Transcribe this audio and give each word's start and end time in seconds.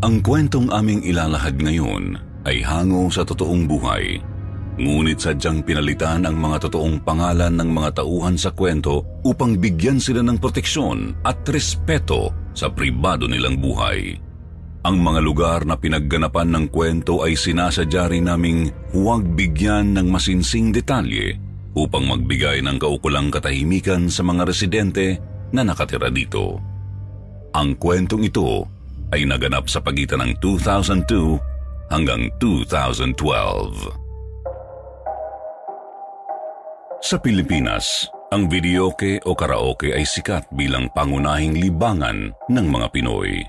Ang 0.00 0.24
kwentong 0.24 0.72
aming 0.72 1.04
ilalahad 1.04 1.60
ngayon 1.60 2.16
ay 2.48 2.64
hango 2.64 3.12
sa 3.12 3.20
totoong 3.20 3.68
buhay. 3.68 4.16
Ngunit 4.80 5.20
sadyang 5.20 5.60
pinalitan 5.60 6.24
ang 6.24 6.40
mga 6.40 6.64
totoong 6.64 7.04
pangalan 7.04 7.52
ng 7.60 7.68
mga 7.68 8.00
tauhan 8.00 8.32
sa 8.40 8.48
kwento 8.48 9.04
upang 9.28 9.60
bigyan 9.60 10.00
sila 10.00 10.24
ng 10.24 10.40
proteksyon 10.40 11.20
at 11.20 11.44
respeto 11.52 12.32
sa 12.56 12.72
pribado 12.72 13.28
nilang 13.28 13.60
buhay. 13.60 14.16
Ang 14.88 15.04
mga 15.04 15.20
lugar 15.20 15.60
na 15.68 15.76
pinagganapan 15.76 16.48
ng 16.48 16.64
kwento 16.72 17.20
ay 17.20 17.36
sinasadya 17.36 18.08
rin 18.08 18.32
naming 18.32 18.72
huwag 18.96 19.28
bigyan 19.36 19.92
ng 19.92 20.08
masinsing 20.08 20.72
detalye 20.72 21.36
upang 21.76 22.08
magbigay 22.08 22.64
ng 22.64 22.80
kaukulang 22.80 23.28
katahimikan 23.28 24.08
sa 24.08 24.24
mga 24.24 24.48
residente 24.48 25.20
na 25.52 25.60
nakatira 25.60 26.08
dito. 26.08 26.56
Ang 27.52 27.76
kwentong 27.76 28.24
ito 28.24 28.79
ay 29.10 29.26
naganap 29.26 29.66
sa 29.66 29.82
pagitan 29.82 30.22
ng 30.22 30.32
2002 30.38 31.38
hanggang 31.90 32.30
2012. 32.38 33.16
Sa 37.00 37.16
Pilipinas, 37.18 38.06
ang 38.30 38.46
videoke 38.46 39.18
o 39.26 39.34
karaoke 39.34 39.90
ay 39.90 40.06
sikat 40.06 40.46
bilang 40.54 40.86
pangunahing 40.94 41.58
libangan 41.58 42.30
ng 42.46 42.66
mga 42.70 42.86
Pinoy. 42.94 43.42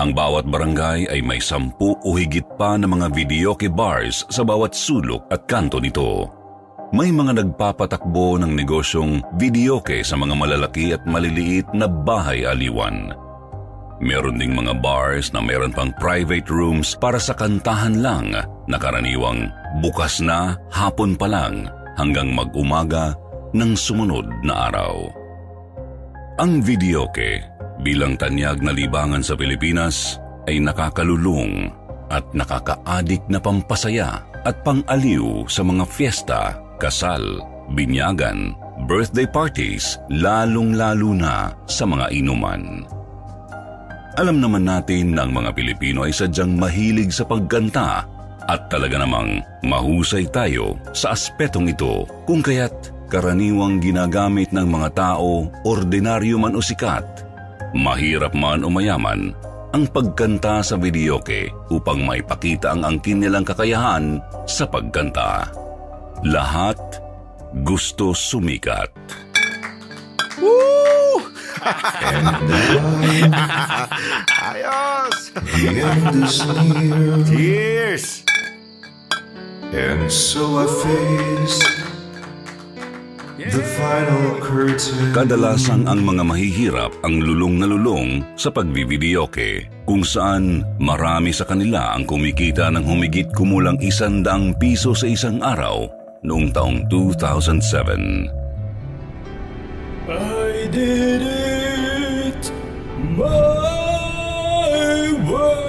Ang 0.00 0.16
bawat 0.16 0.48
barangay 0.48 1.12
ay 1.12 1.20
may 1.20 1.38
sampu 1.38 1.92
o 1.92 2.08
higit 2.16 2.48
pa 2.56 2.80
na 2.80 2.88
mga 2.88 3.12
videoke 3.12 3.68
bars 3.68 4.24
sa 4.32 4.42
bawat 4.42 4.72
sulok 4.72 5.28
at 5.28 5.44
kanto 5.44 5.76
nito. 5.76 6.26
May 6.90 7.14
mga 7.14 7.38
nagpapatakbo 7.38 8.40
ng 8.40 8.50
negosyong 8.56 9.22
videoke 9.38 10.02
sa 10.02 10.18
mga 10.18 10.34
malalaki 10.34 10.90
at 10.90 11.04
maliliit 11.06 11.68
na 11.70 11.86
bahay 11.86 12.48
aliwan. 12.48 13.14
Meron 14.00 14.40
ding 14.40 14.56
mga 14.56 14.80
bars 14.80 15.28
na 15.36 15.44
meron 15.44 15.76
pang 15.76 15.92
private 16.00 16.48
rooms 16.48 16.96
para 16.96 17.20
sa 17.20 17.36
kantahan 17.36 18.00
lang 18.00 18.32
na 18.64 18.76
karaniwang 18.80 19.52
bukas 19.84 20.24
na 20.24 20.56
hapon 20.72 21.12
pa 21.12 21.28
lang 21.28 21.68
hanggang 22.00 22.32
mag-umaga 22.32 23.12
ng 23.52 23.76
sumunod 23.76 24.24
na 24.40 24.72
araw. 24.72 25.04
Ang 26.40 26.64
videoke 26.64 27.44
bilang 27.84 28.16
tanyag 28.16 28.64
na 28.64 28.72
libangan 28.72 29.20
sa 29.20 29.36
Pilipinas 29.36 30.16
ay 30.48 30.56
nakakalulong 30.64 31.68
at 32.08 32.24
nakakaadik 32.32 33.20
na 33.28 33.36
pampasaya 33.36 34.24
at 34.48 34.64
pang-aliw 34.64 35.44
sa 35.44 35.60
mga 35.60 35.84
fiesta, 35.84 36.56
kasal, 36.80 37.44
binyagan, 37.76 38.56
birthday 38.88 39.28
parties, 39.28 40.00
lalong-lalo 40.08 41.12
na 41.12 41.52
sa 41.68 41.84
mga 41.84 42.08
inuman. 42.16 42.88
Alam 44.18 44.42
naman 44.42 44.66
natin 44.66 45.14
na 45.14 45.22
ang 45.22 45.30
mga 45.30 45.54
Pilipino 45.54 46.02
ay 46.02 46.10
sadyang 46.10 46.58
mahilig 46.58 47.14
sa 47.14 47.22
pagkanta 47.22 48.02
at 48.50 48.66
talaga 48.66 48.98
namang 48.98 49.38
mahusay 49.62 50.26
tayo 50.34 50.74
sa 50.90 51.14
aspetong 51.14 51.70
ito 51.70 52.02
kung 52.26 52.42
kaya't 52.42 52.90
karaniwang 53.06 53.78
ginagamit 53.78 54.50
ng 54.50 54.66
mga 54.66 54.88
tao, 54.98 55.46
ordinaryo 55.62 56.42
man 56.42 56.58
o 56.58 56.62
sikat, 56.62 57.06
mahirap 57.70 58.34
man 58.34 58.66
o 58.66 58.68
mayaman, 58.70 59.30
ang 59.70 59.86
pagkanta 59.86 60.58
sa 60.66 60.74
videoke 60.74 61.46
upang 61.70 62.02
maipakita 62.02 62.74
ang 62.74 62.82
angkin 62.82 63.22
nilang 63.22 63.46
kakayahan 63.46 64.18
sa 64.42 64.66
pagkanta. 64.66 65.46
Lahat 66.26 66.78
gusto 67.62 68.10
sumikat. 68.10 68.90
Ayos! 74.40 75.16
The 75.34 75.68
end 75.84 76.24
is 76.24 76.36
near, 76.46 77.24
Cheers! 77.28 78.06
and 79.70 80.10
so 80.10 80.58
I 80.58 80.66
face 80.66 81.62
the 83.40 83.64
final 83.78 84.36
curtain. 84.42 85.14
Kadalasang 85.16 85.88
ang 85.88 86.04
mga 86.04 86.22
mahihirap 86.26 86.92
ang 87.06 87.22
lulong 87.22 87.62
na 87.62 87.66
lulong 87.70 88.22
sa 88.36 88.52
pagbibideoke 88.52 89.66
kung 89.88 90.04
saan 90.04 90.62
marami 90.76 91.32
sa 91.32 91.48
kanila 91.48 91.96
ang 91.96 92.04
kumikita 92.04 92.68
ng 92.70 92.84
humigit 92.84 93.32
kumulang 93.32 93.80
isandaang 93.80 94.54
piso 94.60 94.92
sa 94.92 95.08
isang 95.08 95.40
araw 95.40 95.88
noong 96.26 96.52
taong 96.52 96.84
2007. 96.92 98.39
I 100.10 100.66
did 100.74 101.22
it 101.22 102.42
my 103.14 103.30
way. 105.22 105.62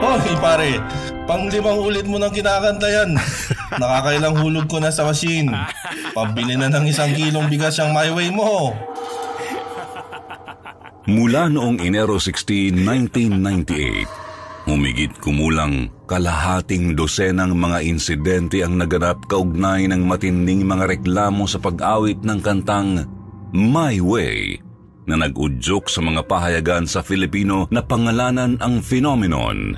Hoy, 0.00 0.32
pare. 0.40 0.80
Pang 1.28 1.52
limang 1.52 1.84
ulit 1.84 2.08
mo 2.08 2.16
nang 2.16 2.32
kinakanta 2.32 2.88
yan. 2.88 3.20
Nakakailang 3.80 4.40
hulog 4.40 4.64
ko 4.72 4.80
na 4.80 4.88
sa 4.88 5.04
machine. 5.04 5.52
Pambili 6.16 6.56
na 6.56 6.72
ng 6.72 6.88
isang 6.88 7.12
kilong 7.12 7.52
bigas 7.52 7.76
yung 7.76 7.92
my 7.92 8.08
way 8.08 8.32
mo. 8.32 8.72
Mula 11.04 11.52
noong 11.52 11.84
Enero 11.84 12.16
16, 12.16 12.72
1998, 12.72 14.27
humigit 14.68 15.16
kumulang 15.24 15.88
kalahating 16.04 16.92
dosenang 16.92 17.56
mga 17.56 17.80
insidente 17.88 18.60
ang 18.60 18.76
naganap 18.76 19.24
kaugnay 19.24 19.88
ng 19.88 20.04
matinding 20.04 20.68
mga 20.68 20.84
reklamo 20.92 21.48
sa 21.48 21.56
pag-awit 21.56 22.20
ng 22.20 22.38
kantang 22.44 23.08
My 23.56 23.96
Way 23.96 24.60
na 25.08 25.16
nag-udyok 25.24 25.88
sa 25.88 26.04
mga 26.04 26.20
pahayagan 26.28 26.84
sa 26.84 27.00
Filipino 27.00 27.64
na 27.72 27.80
pangalanan 27.80 28.60
ang 28.60 28.84
phenomenon 28.84 29.72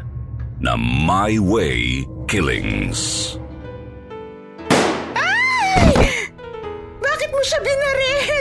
na 0.59 0.75
My 0.75 1.39
Way 1.39 2.03
Killings. 2.27 3.39
Bakit 6.99 7.31
mo 7.31 7.41
siya 7.47 7.63
binaril? 7.63 8.39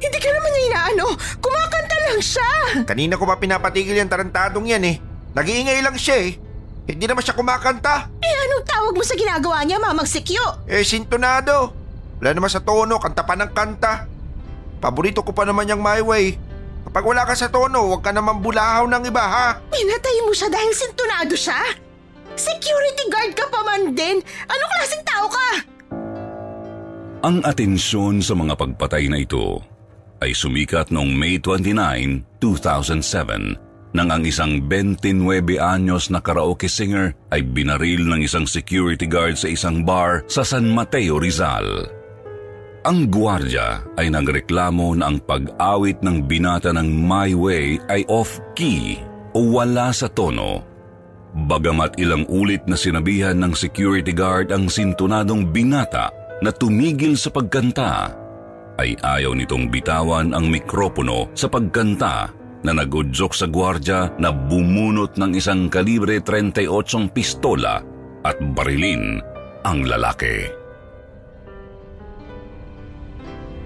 Hindi 0.00 0.18
ka 0.18 0.30
naman 0.32 0.50
niya 0.56 0.62
inaano. 0.72 1.06
Kumakanta 1.36 1.96
lang 2.08 2.20
siya. 2.24 2.50
Kanina 2.88 3.20
ko 3.20 3.28
pa 3.28 3.36
pinapatigil 3.36 4.00
yung 4.00 4.08
tarantadong 4.08 4.72
yan 4.72 4.88
eh. 4.88 5.11
Nag-iingay 5.32 5.80
lang 5.80 5.96
siya 5.96 6.28
eh. 6.28 6.32
Hindi 6.84 7.04
naman 7.08 7.24
siya 7.24 7.32
kumakanta. 7.38 8.10
Eh 8.20 8.34
anong 8.48 8.64
tawag 8.68 8.94
mo 8.98 9.04
sa 9.06 9.16
ginagawa 9.16 9.64
niya, 9.64 9.80
Mamang 9.80 10.08
Sikyo? 10.08 10.66
Eh, 10.68 10.84
sintonado. 10.84 11.72
Wala 12.20 12.36
naman 12.36 12.50
sa 12.52 12.60
tono, 12.60 13.00
kanta 13.00 13.24
pa 13.24 13.34
ng 13.38 13.50
kanta. 13.54 14.06
Paborito 14.82 15.22
ko 15.24 15.32
pa 15.32 15.46
naman 15.46 15.70
yung 15.70 15.80
My 15.80 16.02
Way. 16.02 16.36
Kapag 16.90 17.04
wala 17.06 17.22
ka 17.24 17.32
sa 17.38 17.48
tono, 17.48 17.86
huwag 17.86 18.02
ka 18.02 18.10
naman 18.10 18.42
bulahaw 18.42 18.84
ng 18.90 19.02
iba 19.08 19.24
ha. 19.24 19.48
Pinatay 19.70 20.16
mo 20.26 20.34
siya 20.34 20.50
dahil 20.50 20.72
sintonado 20.74 21.34
siya? 21.38 21.58
Security 22.34 23.04
guard 23.08 23.32
ka 23.38 23.46
pa 23.48 23.62
man 23.62 23.94
din. 23.94 24.18
Anong 24.50 24.72
klaseng 24.76 25.04
tao 25.06 25.26
ka? 25.30 25.48
Ang 27.22 27.38
atensyon 27.46 28.18
sa 28.18 28.34
mga 28.34 28.58
pagpatay 28.58 29.06
na 29.06 29.22
ito 29.22 29.62
ay 30.18 30.34
sumikat 30.34 30.90
noong 30.90 31.14
May 31.14 31.38
29, 31.38 32.26
2007 32.42 33.71
nang 33.92 34.08
ang 34.08 34.24
isang 34.24 34.64
29 34.68 35.60
anyos 35.60 36.08
na 36.08 36.24
karaoke 36.24 36.68
singer 36.68 37.12
ay 37.28 37.44
binaril 37.44 38.08
ng 38.08 38.24
isang 38.24 38.48
security 38.48 39.04
guard 39.04 39.36
sa 39.36 39.52
isang 39.52 39.84
bar 39.84 40.24
sa 40.28 40.40
San 40.44 40.72
Mateo, 40.72 41.20
Rizal. 41.20 41.88
Ang 42.82 43.06
gwardya 43.12 43.94
ay 43.94 44.10
nagreklamo 44.10 44.98
na 44.98 45.12
ang 45.12 45.22
pag-awit 45.22 46.02
ng 46.02 46.26
binata 46.26 46.74
ng 46.74 46.88
My 46.88 47.30
Way 47.30 47.78
ay 47.86 48.02
off-key 48.10 48.98
o 49.38 49.54
wala 49.54 49.94
sa 49.94 50.10
tono. 50.10 50.66
Bagamat 51.32 51.96
ilang 52.02 52.26
ulit 52.28 52.66
na 52.66 52.74
sinabihan 52.74 53.38
ng 53.38 53.54
security 53.54 54.10
guard 54.10 54.50
ang 54.50 54.66
sintunadong 54.66 55.48
binata 55.48 56.10
na 56.42 56.50
tumigil 56.50 57.14
sa 57.14 57.30
pagkanta, 57.30 58.18
ay 58.82 58.98
ayaw 58.98 59.32
nitong 59.36 59.70
bitawan 59.70 60.34
ang 60.34 60.50
mikropono 60.50 61.30
sa 61.38 61.46
pagkanta 61.46 62.41
na 62.62 62.72
nagudyok 62.74 63.34
sa 63.34 63.46
gwardya 63.50 64.14
na 64.22 64.30
bumunot 64.30 65.18
ng 65.18 65.34
isang 65.34 65.66
kalibre 65.66 66.22
38 66.22 67.10
pistola 67.10 67.82
at 68.22 68.38
barilin 68.54 69.18
ang 69.66 69.82
lalaki. 69.86 70.46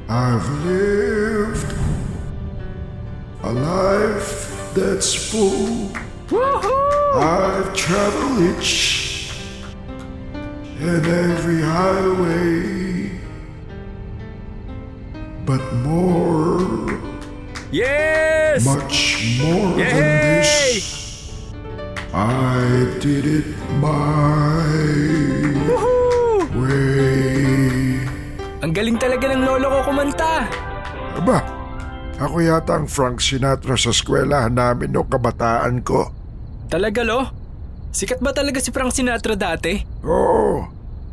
I've 0.08 0.48
lived 0.64 1.70
a 3.42 3.52
life 3.52 4.48
that's 4.74 5.12
full. 5.12 5.92
I've 7.16 7.74
traveled 7.74 8.38
each 8.54 9.32
and 10.80 11.06
every 11.06 11.62
highway, 11.62 13.10
but 15.44 15.62
more, 15.82 16.86
Yes! 18.56 18.64
much 18.64 19.20
more 19.36 19.76
than 19.76 20.08
this. 20.40 20.48
I 22.16 22.88
did 23.04 23.28
it 23.28 23.48
my 23.76 24.64
way. 26.56 28.00
Ang 28.64 28.72
galing 28.72 28.96
talaga 28.96 29.28
ng 29.28 29.44
lolo 29.44 29.68
ko 29.68 29.92
kumanta. 29.92 30.48
Aba, 31.20 31.44
ako 32.16 32.40
yata 32.40 32.80
ang 32.80 32.88
Frank 32.88 33.20
Sinatra 33.20 33.76
sa 33.76 33.92
eskwelahan 33.92 34.56
namin 34.56 34.88
noong 34.88 35.12
kabataan 35.12 35.84
ko. 35.84 36.08
Talaga 36.72 37.04
lo? 37.04 37.28
Sikat 37.92 38.24
ba 38.24 38.32
talaga 38.32 38.56
si 38.56 38.72
Frank 38.72 38.96
Sinatra 38.96 39.36
dati? 39.36 39.84
Oo, 40.00 40.64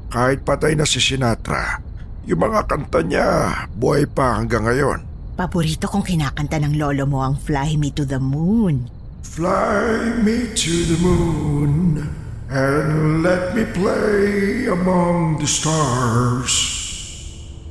kahit 0.08 0.48
patay 0.48 0.80
na 0.80 0.88
si 0.88 1.04
Sinatra, 1.04 1.84
yung 2.24 2.40
mga 2.40 2.72
kanta 2.72 3.04
niya 3.04 3.28
buhay 3.76 4.08
pa 4.08 4.40
hanggang 4.40 4.64
ngayon. 4.64 5.13
Paborito 5.34 5.90
kong 5.90 6.06
kinakanta 6.06 6.62
ng 6.62 6.78
lolo 6.78 7.10
mo 7.10 7.26
ang 7.26 7.34
Fly 7.34 7.74
Me 7.82 7.90
to 7.90 8.06
the 8.06 8.22
Moon. 8.22 8.86
Fly 9.26 10.22
me 10.22 10.54
to 10.54 10.86
the 10.86 11.00
moon 11.02 12.06
and 12.54 13.26
let 13.26 13.58
me 13.58 13.66
play 13.74 14.70
among 14.70 15.42
the 15.42 15.50
stars. 15.50 16.54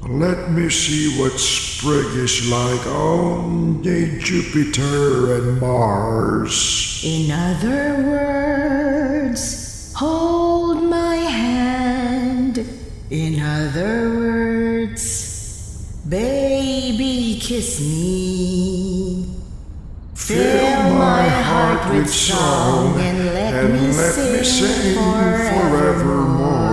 Let 0.03 0.51
me 0.51 0.67
see 0.75 1.15
what 1.15 1.39
spring 1.39 2.11
is 2.19 2.51
like 2.51 2.83
on 2.91 3.79
the 3.87 4.19
Jupiter 4.19 5.39
and 5.39 5.63
Mars. 5.63 6.99
In 7.07 7.31
other 7.31 8.03
words, 8.11 9.95
hold 9.95 10.83
my 10.83 11.15
hand. 11.15 12.67
In 13.07 13.39
other 13.39 14.11
words, 14.19 15.07
baby, 16.11 16.42
kiss 17.53 17.81
me. 17.81 19.29
Fill 20.15 20.95
my 20.95 21.29
heart 21.29 21.95
with 21.95 22.09
song 22.09 22.99
and 22.99 23.27
let, 23.27 23.71
me, 23.71 23.93
sing 23.93 24.95
forevermore. 25.53 26.65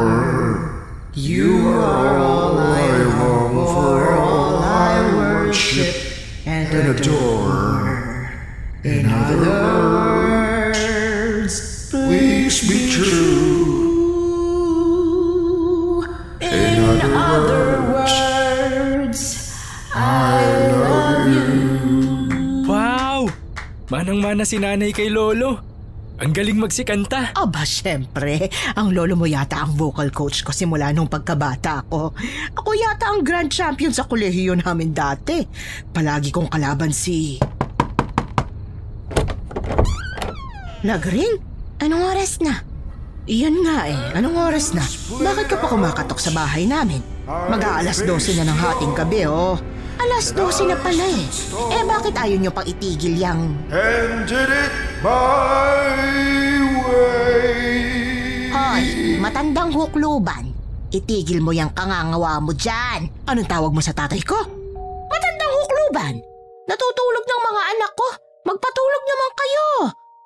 You 1.14 1.68
are 1.68 2.18
all 2.18 2.58
I 2.58 2.98
long 2.98 3.54
for, 3.74 4.14
all 4.14 4.56
I 4.60 5.16
worship 5.16 5.94
and 6.46 6.98
adore. 6.98 8.32
In 8.86 9.06
other 9.06 9.38
words, 9.38 10.80
Please 11.90 12.70
be 12.70 12.90
true. 12.90 13.29
Manang-mana 24.30 24.46
si 24.46 24.62
nanay 24.62 24.94
kay 24.94 25.10
lolo. 25.10 25.58
Ang 26.22 26.38
galing 26.38 26.62
magsikanta. 26.62 27.34
Aba, 27.34 27.66
syempre. 27.66 28.46
Ang 28.78 28.94
lolo 28.94 29.18
mo 29.18 29.26
yata 29.26 29.66
ang 29.66 29.74
vocal 29.74 30.14
coach 30.14 30.46
ko 30.46 30.54
simula 30.54 30.94
nung 30.94 31.10
pagkabata 31.10 31.82
ko. 31.90 32.14
Ako 32.54 32.70
yata 32.78 33.10
ang 33.10 33.26
grand 33.26 33.50
champion 33.50 33.90
sa 33.90 34.06
kolehiyo 34.06 34.54
namin 34.54 34.94
dati. 34.94 35.42
Palagi 35.90 36.30
kong 36.30 36.46
kalaban 36.46 36.94
si... 36.94 37.42
Nagring? 40.86 41.42
Anong 41.82 42.14
oras 42.14 42.38
na? 42.46 42.62
Iyan 43.26 43.66
nga 43.66 43.90
eh. 43.90 44.14
Anong 44.14 44.38
oras 44.38 44.78
na? 44.78 44.86
Bakit 45.10 45.50
ka 45.50 45.58
pa 45.58 45.74
kumakatok 45.74 46.22
sa 46.22 46.30
bahay 46.30 46.70
namin? 46.70 47.02
Mag-aalas 47.26 48.06
12 48.06 48.38
na 48.38 48.46
ng 48.46 48.60
hating 48.62 48.94
gabi, 48.94 49.26
oh. 49.26 49.58
Alas 50.00 50.32
12 50.32 50.72
na 50.72 50.78
pala 50.80 51.06
eh. 51.12 51.28
Eh 51.76 51.84
bakit 51.84 52.16
ayaw 52.16 52.40
nyo 52.40 52.52
pang 52.56 52.64
itigil 52.64 53.20
yang... 53.20 53.52
and 53.68 54.24
did 54.24 54.48
it 54.48 54.72
my 55.04 55.92
way. 56.88 58.48
Hoy, 58.56 58.86
matandang 59.20 59.76
hukluban. 59.76 60.56
Itigil 60.90 61.44
mo 61.44 61.52
yung 61.52 61.76
kangangawa 61.76 62.40
mo 62.40 62.56
dyan. 62.56 63.12
Anong 63.28 63.50
tawag 63.52 63.76
mo 63.76 63.84
sa 63.84 63.92
tatay 63.92 64.24
ko? 64.24 64.40
Matandang 65.12 65.54
hukluban. 65.54 66.16
Natutulog 66.66 67.26
ng 67.28 67.42
mga 67.44 67.62
anak 67.76 67.92
ko. 67.92 68.08
Magpatulog 68.48 69.04
naman 69.04 69.32
kayo. 69.36 69.68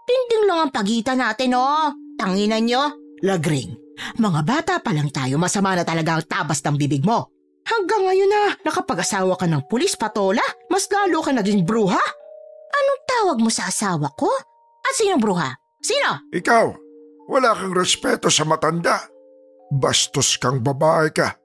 Tinding 0.06 0.46
lang 0.46 0.60
ang 0.70 0.72
pagitan 0.72 1.18
natin, 1.18 1.58
oh. 1.58 1.90
Tanginan 2.22 2.70
nyo. 2.70 2.94
Lagring. 3.26 3.74
Mga 4.22 4.42
bata 4.46 4.74
pa 4.86 4.94
lang 4.94 5.10
tayo, 5.10 5.42
masama 5.42 5.74
na 5.74 5.82
talaga 5.82 6.14
ang 6.14 6.24
tabas 6.30 6.62
ng 6.62 6.78
bibig 6.78 7.02
mo. 7.02 7.33
Hanggang 7.64 8.04
ngayon 8.04 8.30
na, 8.30 8.44
nakapag-asawa 8.68 9.40
ka 9.40 9.48
ng 9.48 9.64
pulis 9.72 9.96
patola, 9.96 10.44
mas 10.68 10.88
lalo 10.92 11.24
ka 11.24 11.32
naging 11.32 11.64
bruha. 11.64 12.02
Anong 12.74 13.02
tawag 13.08 13.38
mo 13.40 13.48
sa 13.48 13.72
asawa 13.72 14.12
ko? 14.20 14.28
At 14.84 14.94
sinong 15.00 15.24
bruha? 15.24 15.56
Sino? 15.80 16.28
Ikaw, 16.32 16.66
wala 17.32 17.56
kang 17.56 17.72
respeto 17.72 18.28
sa 18.28 18.44
matanda. 18.44 19.08
Bastos 19.72 20.36
kang 20.38 20.60
babae 20.60 21.10
ka. 21.16 21.40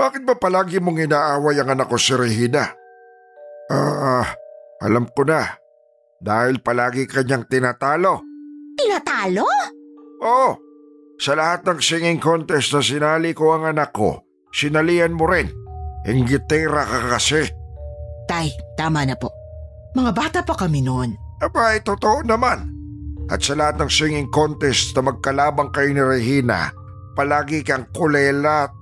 Bakit 0.00 0.24
ba 0.24 0.32
palagi 0.32 0.80
mong 0.80 1.04
inaaway 1.04 1.60
ang 1.60 1.76
anak 1.76 1.92
ko 1.92 2.00
si 2.00 2.16
Regina? 2.16 2.72
Ah, 3.68 4.26
alam 4.80 5.04
ko 5.12 5.28
na. 5.28 5.44
Dahil 6.20 6.64
palagi 6.64 7.04
kanyang 7.04 7.44
tinatalo. 7.44 8.24
Tinatalo? 8.80 9.44
Oo, 10.24 10.50
sa 11.20 11.36
lahat 11.36 11.68
ng 11.68 11.80
singing 11.80 12.20
contest 12.20 12.72
na 12.72 12.80
sinali 12.80 13.36
ko 13.36 13.52
ang 13.52 13.68
anak 13.68 13.92
ko, 13.92 14.24
sinalian 14.54 15.14
mo 15.14 15.26
rin. 15.26 15.50
Inggitera 16.06 16.82
ka 16.86 17.00
kasi. 17.16 17.46
Tay, 18.30 18.54
tama 18.78 19.02
na 19.06 19.18
po. 19.18 19.30
Mga 19.94 20.12
bata 20.14 20.40
pa 20.46 20.54
kami 20.54 20.80
noon. 20.86 21.18
Aba, 21.42 21.74
ay 21.74 21.82
totoo 21.82 22.22
naman. 22.22 22.70
At 23.30 23.42
sa 23.46 23.54
lahat 23.54 23.78
ng 23.78 23.90
singing 23.90 24.28
contest 24.30 24.94
na 24.94 25.06
magkalabang 25.06 25.70
kayo 25.70 25.90
ni 25.90 26.02
Regina, 26.02 26.74
palagi 27.14 27.62
kang 27.62 27.86
kulelat. 27.94 28.74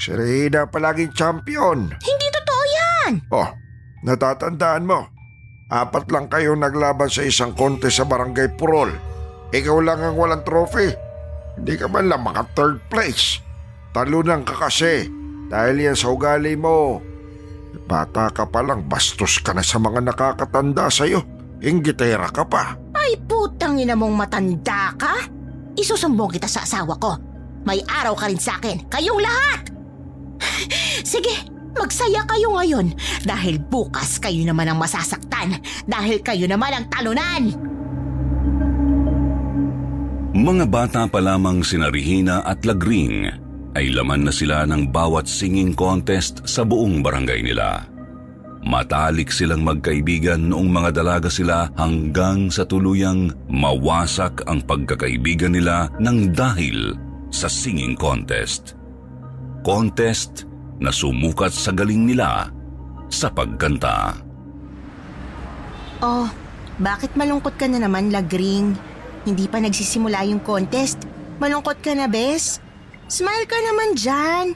Si 0.00 0.14
Regina 0.14 0.64
palaging 0.64 1.12
champion. 1.12 1.90
Hindi 1.92 2.26
totoo 2.32 2.62
yan! 2.70 3.12
Oh, 3.34 3.50
natatandaan 4.06 4.86
mo. 4.86 5.10
Apat 5.70 6.10
lang 6.10 6.26
kayo 6.26 6.58
naglaban 6.58 7.06
sa 7.06 7.22
isang 7.22 7.54
contest 7.54 8.02
sa 8.02 8.08
Barangay 8.08 8.58
Purol. 8.58 8.90
Ikaw 9.54 9.78
lang 9.82 10.02
ang 10.02 10.18
walang 10.18 10.42
trophy. 10.42 10.90
Hindi 11.58 11.74
ka 11.78 11.86
man 11.86 12.10
lang 12.10 12.22
maka 12.26 12.42
third 12.54 12.82
place. 12.90 13.38
Talunan 13.90 14.46
ka 14.46 14.54
kasi 14.54 15.10
dahil 15.50 15.90
yan 15.90 15.98
sa 15.98 16.14
ugali 16.14 16.54
mo. 16.54 17.02
Bata 17.90 18.30
ka 18.30 18.46
pa 18.46 18.62
lang, 18.62 18.86
bastos 18.86 19.42
ka 19.42 19.50
na 19.50 19.66
sa 19.66 19.82
mga 19.82 19.98
nakakatanda 20.06 20.86
sa'yo. 20.86 21.26
Inggitera 21.58 22.30
ka 22.30 22.46
pa. 22.46 22.78
Ay 22.94 23.18
putang 23.26 23.82
ina 23.82 23.98
mong 23.98 24.14
matanda 24.14 24.94
ka? 24.94 25.26
Isusumbong 25.74 26.30
kita 26.38 26.46
sa 26.46 26.62
asawa 26.62 26.94
ko. 27.02 27.18
May 27.66 27.82
araw 27.82 28.14
ka 28.14 28.30
rin 28.30 28.40
sa 28.40 28.56
akin, 28.62 28.88
kayong 28.88 29.20
lahat! 29.20 29.68
Sige, 31.04 31.44
magsaya 31.76 32.24
kayo 32.24 32.56
ngayon 32.56 32.96
dahil 33.28 33.60
bukas 33.60 34.16
kayo 34.16 34.40
naman 34.48 34.70
ang 34.70 34.80
masasaktan 34.80 35.60
dahil 35.84 36.24
kayo 36.24 36.48
naman 36.48 36.72
ang 36.72 36.86
talunan! 36.88 37.42
Mga 40.30 40.64
bata 40.72 41.04
pa 41.10 41.20
lamang 41.20 41.60
sina 41.60 41.92
Regina 41.92 42.40
at 42.46 42.64
Lagring 42.64 43.49
ay 43.78 43.94
laman 43.94 44.26
na 44.26 44.32
sila 44.34 44.66
ng 44.66 44.90
bawat 44.90 45.30
singing 45.30 45.76
contest 45.76 46.42
sa 46.48 46.66
buong 46.66 47.02
barangay 47.04 47.42
nila. 47.44 47.86
Matalik 48.60 49.32
silang 49.32 49.64
magkaibigan 49.64 50.52
noong 50.52 50.68
mga 50.68 50.90
dalaga 51.00 51.32
sila 51.32 51.72
hanggang 51.80 52.52
sa 52.52 52.68
tuluyang 52.68 53.32
mawasak 53.48 54.44
ang 54.44 54.60
pagkakaibigan 54.60 55.56
nila 55.56 55.88
ng 55.96 56.36
dahil 56.36 56.92
sa 57.32 57.48
singing 57.48 57.96
contest. 57.96 58.76
Contest 59.64 60.44
na 60.76 60.92
sumukat 60.92 61.52
sa 61.52 61.72
galing 61.72 62.04
nila 62.04 62.52
sa 63.08 63.32
pagkanta. 63.32 64.16
Oh, 66.00 66.28
bakit 66.80 67.12
malungkot 67.16 67.56
ka 67.60 67.68
na 67.68 67.80
naman, 67.80 68.08
Lagring? 68.08 68.72
Hindi 69.24 69.44
pa 69.48 69.60
nagsisimula 69.60 70.24
yung 70.28 70.40
contest. 70.40 71.04
Malungkot 71.40 71.80
ka 71.84 71.92
na, 71.92 72.08
bes? 72.08 72.60
Smile 73.10 73.42
ka 73.50 73.58
naman 73.58 73.98
dyan. 73.98 74.54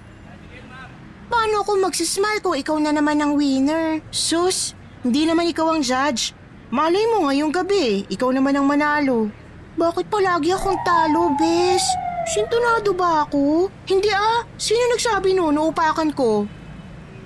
Paano 1.26 1.66
ako 1.66 1.74
magsismile 1.82 2.38
kung 2.38 2.54
ikaw 2.54 2.78
na 2.78 2.94
naman 2.94 3.18
ang 3.18 3.34
winner? 3.34 3.98
Sus, 4.14 4.78
hindi 5.02 5.26
naman 5.26 5.50
ikaw 5.50 5.74
ang 5.74 5.82
judge. 5.82 6.30
Malay 6.70 7.02
mo 7.10 7.26
ngayong 7.26 7.50
gabi, 7.50 8.06
ikaw 8.06 8.30
naman 8.30 8.54
ang 8.54 8.70
manalo. 8.70 9.26
Bakit 9.74 10.06
palagi 10.06 10.54
akong 10.54 10.78
talo, 10.86 11.34
bes? 11.34 11.82
Sintonado 12.30 12.94
ba 12.94 13.26
ako? 13.26 13.74
Hindi 13.90 14.14
ah, 14.14 14.46
sino 14.54 14.86
nagsabi 14.94 15.34
noon, 15.34 15.58
uupakan 15.58 16.14
ko? 16.14 16.46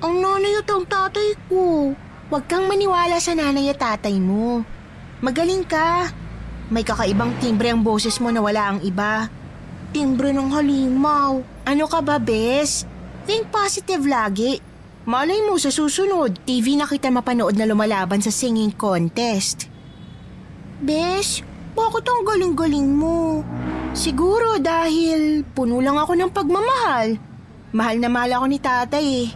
Ang 0.00 0.14
nanay 0.24 0.64
at 0.64 0.68
ang 0.72 0.88
tatay 0.88 1.36
ko. 1.52 1.92
Huwag 2.32 2.44
kang 2.48 2.64
maniwala 2.64 3.20
sa 3.20 3.36
nanay 3.36 3.68
at 3.68 3.76
tatay 3.76 4.16
mo. 4.16 4.64
Magaling 5.20 5.68
ka. 5.68 6.08
May 6.72 6.88
kakaibang 6.88 7.36
timbre 7.36 7.68
ang 7.68 7.84
boses 7.84 8.16
mo 8.16 8.32
na 8.32 8.40
wala 8.40 8.72
ang 8.72 8.80
iba. 8.80 9.28
Timbre 9.88 10.36
ng 10.36 10.52
halimaw. 10.52 11.40
Ano 11.64 11.84
ka 11.88 12.04
ba, 12.04 12.20
Bes? 12.20 12.84
Think 13.24 13.48
positive 13.48 14.04
lagi. 14.04 14.60
Malay 15.08 15.40
mo 15.48 15.56
sa 15.56 15.72
susunod, 15.72 16.44
TV 16.44 16.76
na 16.76 16.84
kita 16.84 17.08
mapanood 17.08 17.56
na 17.56 17.64
lumalaban 17.64 18.20
sa 18.20 18.28
singing 18.28 18.76
contest. 18.76 19.72
Bes, 20.84 21.40
bakit 21.72 22.04
ang 22.04 22.28
galing-galing 22.28 22.92
mo? 22.92 23.40
Siguro 23.96 24.60
dahil 24.60 25.48
puno 25.56 25.80
lang 25.80 25.96
ako 25.96 26.12
ng 26.12 26.30
pagmamahal. 26.36 27.16
Mahal 27.72 27.96
na 27.96 28.12
mahal 28.12 28.36
ako 28.36 28.46
ni 28.52 28.58
tatay 28.60 29.04
eh. 29.24 29.28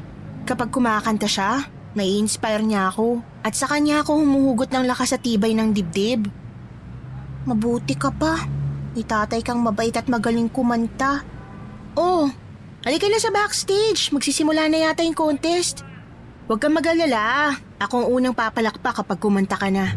Kapag 0.44 0.68
kumakanta 0.68 1.24
siya, 1.24 1.64
nai-inspire 1.96 2.60
niya 2.60 2.92
ako. 2.92 3.24
At 3.40 3.56
sa 3.56 3.64
kanya 3.64 4.04
ako 4.04 4.20
humuhugot 4.20 4.68
ng 4.68 4.84
lakas 4.84 5.16
at 5.16 5.24
tibay 5.24 5.56
ng 5.56 5.72
dibdib. 5.72 6.28
Mabuti 7.48 7.96
ka 7.96 8.12
pa. 8.12 8.61
Ni 8.92 9.02
tatay 9.04 9.40
kang 9.40 9.64
mabait 9.64 9.94
at 9.96 10.04
magaling 10.08 10.52
kumanta. 10.52 11.24
Oh, 11.96 12.28
halika 12.84 13.08
na 13.08 13.16
sa 13.16 13.32
backstage. 13.32 14.12
Magsisimula 14.12 14.68
na 14.68 14.88
yata 14.88 15.00
yung 15.00 15.16
contest. 15.16 15.80
Huwag 16.48 16.60
kang 16.60 16.76
mag-alala. 16.76 17.56
Ako 17.80 18.04
ang 18.04 18.08
unang 18.12 18.36
papalakpak 18.36 19.00
kapag 19.00 19.18
kumanta 19.20 19.56
ka 19.56 19.72
na. 19.72 19.96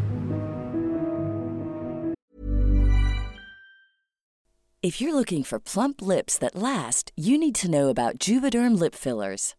If 4.86 5.02
you're 5.02 5.18
looking 5.18 5.42
for 5.42 5.58
plump 5.58 5.98
lips 5.98 6.38
that 6.38 6.54
last, 6.54 7.10
you 7.18 7.42
need 7.42 7.58
to 7.58 7.72
know 7.72 7.90
about 7.90 8.22
Juvederm 8.22 8.78
lip 8.78 8.94
fillers. 8.94 9.58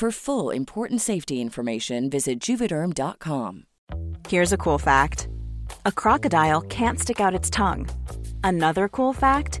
For 0.00 0.10
full 0.10 0.48
important 0.48 1.02
safety 1.02 1.42
information, 1.42 2.08
visit 2.08 2.40
juvederm.com. 2.40 3.64
Here's 4.30 4.50
a 4.50 4.56
cool 4.56 4.78
fact 4.78 5.28
a 5.84 5.92
crocodile 5.92 6.62
can't 6.62 6.98
stick 6.98 7.20
out 7.20 7.34
its 7.34 7.50
tongue. 7.50 7.86
Another 8.42 8.88
cool 8.88 9.12
fact 9.12 9.60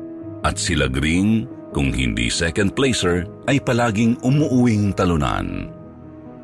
at 0.41 0.57
si 0.57 0.73
Lagring, 0.77 1.45
kung 1.71 1.93
hindi 1.93 2.27
second 2.27 2.75
placer, 2.75 3.25
ay 3.47 3.61
palaging 3.63 4.19
umuuwing 4.25 4.91
talunan. 4.93 5.71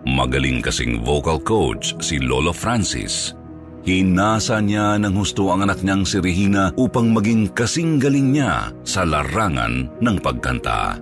Magaling 0.08 0.63
kasing 0.63 1.04
vocal 1.04 1.42
coach 1.42 1.92
si 2.00 2.16
Lolo 2.22 2.56
Francis. 2.56 3.36
Hinasa 3.84 4.60
niya 4.63 5.00
ng 5.00 5.16
husto 5.16 5.51
ang 5.51 5.68
anak 5.68 5.84
niyang 5.84 6.08
si 6.08 6.20
Regina 6.20 6.72
upang 6.75 7.12
maging 7.12 7.51
kasing 7.51 8.00
galing 8.00 8.36
niya 8.36 8.72
sa 8.88 9.04
larangan 9.04 9.88
ng 10.00 10.18
pagkanta. 10.20 11.00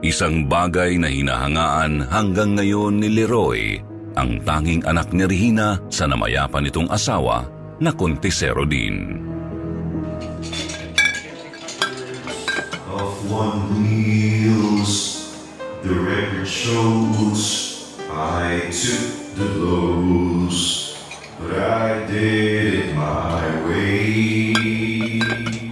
Isang 0.00 0.48
bagay 0.48 0.96
na 0.96 1.12
hinahangaan 1.12 2.08
hanggang 2.08 2.56
ngayon 2.56 3.00
ni 3.00 3.08
Leroy, 3.12 3.76
ang 4.16 4.40
tanging 4.44 4.80
anak 4.88 5.12
ni 5.12 5.28
Regina 5.28 5.76
sa 5.92 6.08
namayapan 6.08 6.64
nitong 6.68 6.88
asawa 6.88 7.44
na 7.80 7.92
kontisero 7.92 8.64
din. 8.64 9.29
One 13.30 13.62
wheels. 13.78 15.22
The 15.86 15.94
record 15.94 16.50
shows 16.50 17.40
I 18.10 18.68
took 18.68 19.38
the 19.38 19.48
blows, 19.56 20.92
but 21.38 21.54
I 21.56 22.04
did 22.10 22.74
it 22.74 22.90
my 22.92 23.46
way. 23.70 24.52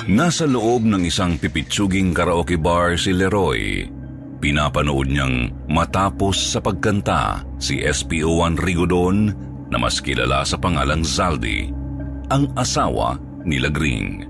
Nasa 0.09 0.49
loob 0.49 0.89
ng 0.89 1.05
isang 1.05 1.37
pipitsuging 1.37 2.17
karaoke 2.17 2.57
bar 2.57 2.97
si 2.97 3.13
Leroy. 3.13 3.85
Pinapanood 4.39 5.11
niyang 5.11 5.51
matapos 5.67 6.55
sa 6.55 6.63
pagkanta 6.63 7.43
si 7.59 7.83
SPO1 7.83 8.55
Rigodon 8.57 9.35
na 9.69 9.77
mas 9.77 9.99
kilala 10.01 10.47
sa 10.47 10.57
pangalang 10.57 11.03
Zaldi, 11.03 11.69
ang 12.31 12.49
asawa 12.57 13.19
ni 13.45 13.61
Lagring. 13.61 14.25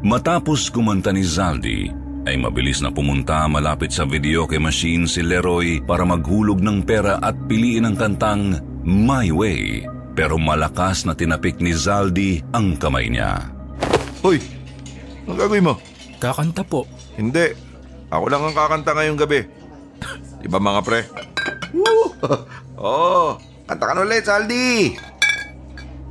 Matapos 0.00 0.72
kumanta 0.72 1.12
ni 1.12 1.20
Zaldi, 1.20 1.99
ay 2.30 2.38
mabilis 2.38 2.78
na 2.78 2.94
pumunta 2.94 3.50
malapit 3.50 3.90
sa 3.90 4.06
videoke 4.06 4.54
machine 4.62 5.10
si 5.10 5.18
Leroy 5.18 5.82
para 5.82 6.06
maghulog 6.06 6.62
ng 6.62 6.86
pera 6.86 7.18
at 7.18 7.34
piliin 7.50 7.90
ang 7.90 7.98
kantang 7.98 8.62
My 8.86 9.34
Way. 9.34 9.82
Pero 10.14 10.38
malakas 10.38 11.02
na 11.02 11.18
tinapik 11.18 11.58
ni 11.58 11.74
Zaldi 11.74 12.38
ang 12.54 12.78
kamay 12.78 13.10
niya. 13.10 13.50
Hoy, 14.22 14.38
ang 15.26 15.34
gagawin 15.34 15.66
mo? 15.66 15.74
Kakanta 16.22 16.62
po. 16.62 16.86
Hindi. 17.18 17.50
Ako 18.14 18.24
lang 18.30 18.46
ang 18.46 18.54
kakanta 18.54 18.94
ngayong 18.94 19.18
gabi. 19.18 19.40
Di 20.38 20.46
ba 20.46 20.62
mga 20.62 20.80
pre? 20.86 21.00
Woo! 21.74 22.14
oh, 22.78 23.34
kanta 23.66 23.90
ka 23.90 23.94
ulit, 24.06 24.22
Saldi! 24.22 24.94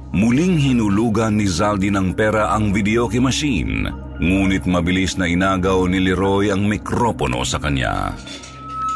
Muling 0.09 0.57
hinulugan 0.57 1.39
ni 1.39 1.47
Zaldi 1.47 1.93
ng 1.93 2.11
pera 2.17 2.51
ang 2.51 2.73
videoke 2.73 3.21
machine, 3.21 3.87
ngunit 4.19 4.67
mabilis 4.67 5.15
na 5.15 5.25
inagaw 5.25 5.87
ni 5.87 6.03
Leroy 6.03 6.51
ang 6.51 6.67
mikropono 6.67 7.41
sa 7.47 7.57
kanya. 7.57 8.13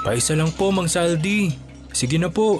Paisa 0.04 0.36
lang 0.36 0.52
po, 0.52 0.70
Mang 0.70 0.92
Saldi. 0.92 1.56
Sige 1.96 2.20
na 2.20 2.28
po. 2.28 2.60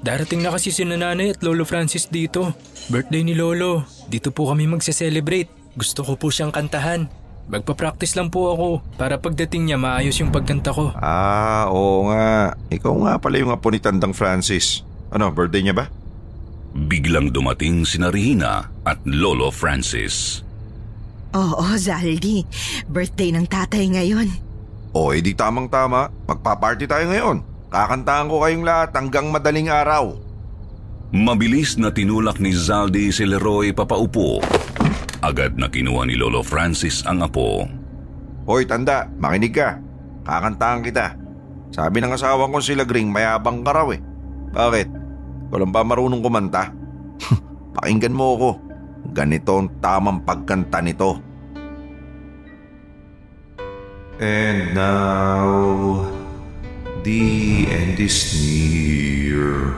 Darating 0.00 0.40
na 0.40 0.54
kasi 0.54 0.72
si 0.72 0.86
nanay 0.86 1.36
at 1.36 1.44
Lolo 1.44 1.68
Francis 1.68 2.08
dito. 2.08 2.54
Birthday 2.88 3.26
ni 3.26 3.36
Lolo. 3.36 3.84
Dito 4.08 4.32
po 4.32 4.48
kami 4.48 4.64
magse-celebrate. 4.64 5.50
Gusto 5.76 6.00
ko 6.06 6.16
po 6.16 6.32
siyang 6.32 6.54
kantahan. 6.54 7.10
Magpa-practice 7.48 8.16
lang 8.16 8.28
po 8.28 8.52
ako 8.52 8.68
para 9.00 9.16
pagdating 9.16 9.68
niya 9.68 9.78
maayos 9.80 10.16
yung 10.20 10.32
pagkanta 10.32 10.72
ko. 10.72 10.92
Ah, 10.96 11.68
oo 11.68 12.08
nga. 12.12 12.56
Ikaw 12.68 12.94
nga 13.04 13.14
pala 13.16 13.36
yung 13.40 13.52
apo 13.52 13.68
ni 13.72 13.80
Tandang 13.80 14.12
Francis. 14.12 14.84
Ano, 15.08 15.32
birthday 15.32 15.64
niya 15.64 15.76
ba? 15.76 15.88
Biglang 16.76 17.32
dumating 17.32 17.88
si 17.88 17.96
Regina 17.96 18.68
at 18.84 19.00
Lolo 19.08 19.48
Francis. 19.48 20.44
Oo, 21.36 21.66
Zaldi. 21.76 22.44
Birthday 22.88 23.34
ng 23.36 23.44
tatay 23.44 23.84
ngayon. 23.92 24.28
O, 24.96 25.12
edi 25.12 25.36
tamang-tama. 25.36 26.08
Magpa-party 26.24 26.88
tayo 26.88 27.04
ngayon. 27.12 27.44
Kakantahan 27.68 28.32
ko 28.32 28.40
kayong 28.40 28.64
lahat 28.64 28.96
hanggang 28.96 29.28
madaling 29.28 29.68
araw. 29.68 30.16
Mabilis 31.12 31.76
na 31.76 31.92
tinulak 31.92 32.40
ni 32.40 32.52
Zaldi 32.52 33.12
si 33.12 33.28
Leroy 33.28 33.76
papaupo. 33.76 34.40
Agad 35.20 35.60
na 35.60 35.68
kinuha 35.68 36.08
ni 36.08 36.16
Lolo 36.16 36.40
Francis 36.40 37.04
ang 37.04 37.20
apo. 37.24 37.68
Hoy, 38.48 38.64
tanda, 38.64 39.04
makinig 39.20 39.52
ka. 39.52 39.76
Kakantahan 40.24 40.80
kita. 40.80 41.16
Sabi 41.68 42.00
ng 42.00 42.16
asawa 42.16 42.48
ko 42.48 42.60
si 42.64 42.72
Lagring, 42.72 43.12
mayabang 43.12 43.60
ka 43.60 43.76
raw 43.76 43.88
eh. 43.92 44.00
Bakit? 44.56 44.88
Walang 45.52 45.72
ba 45.72 45.84
marunong 45.84 46.24
kumanta? 46.24 46.72
Pakinggan 47.76 48.16
mo 48.16 48.36
ako. 48.36 48.50
Ganito 49.12 49.56
ang 49.58 49.68
tamang 49.80 50.22
pagkanta 50.22 50.78
nito. 50.84 51.20
And 54.18 54.74
now 54.74 56.02
the 57.06 57.70
end 57.70 58.02
is 58.02 58.34
near, 58.34 59.70